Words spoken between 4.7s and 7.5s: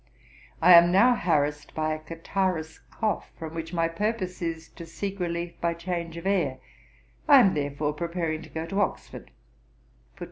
seek relief by change of air; and I